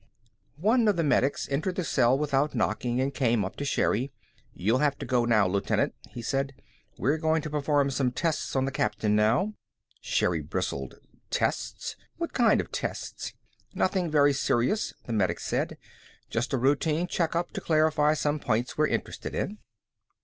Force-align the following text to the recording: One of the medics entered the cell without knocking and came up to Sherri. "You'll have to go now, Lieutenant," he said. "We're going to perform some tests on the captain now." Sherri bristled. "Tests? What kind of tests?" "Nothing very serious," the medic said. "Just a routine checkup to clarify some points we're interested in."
One 0.57 0.87
of 0.87 0.95
the 0.95 1.03
medics 1.03 1.47
entered 1.49 1.75
the 1.75 1.83
cell 1.83 2.17
without 2.17 2.55
knocking 2.55 2.99
and 2.99 3.13
came 3.13 3.45
up 3.45 3.55
to 3.57 3.65
Sherri. 3.65 4.11
"You'll 4.51 4.79
have 4.79 4.97
to 4.97 5.05
go 5.05 5.25
now, 5.25 5.45
Lieutenant," 5.47 5.93
he 6.09 6.23
said. 6.23 6.53
"We're 6.97 7.19
going 7.19 7.43
to 7.43 7.51
perform 7.51 7.91
some 7.91 8.11
tests 8.11 8.55
on 8.55 8.65
the 8.65 8.71
captain 8.71 9.15
now." 9.15 9.53
Sherri 10.01 10.41
bristled. 10.41 10.95
"Tests? 11.29 11.95
What 12.17 12.33
kind 12.33 12.59
of 12.59 12.71
tests?" 12.71 13.35
"Nothing 13.75 14.09
very 14.09 14.33
serious," 14.33 14.91
the 15.05 15.13
medic 15.13 15.39
said. 15.39 15.77
"Just 16.31 16.51
a 16.51 16.57
routine 16.57 17.05
checkup 17.05 17.51
to 17.51 17.61
clarify 17.61 18.15
some 18.15 18.39
points 18.39 18.75
we're 18.79 18.87
interested 18.87 19.35
in." 19.35 19.59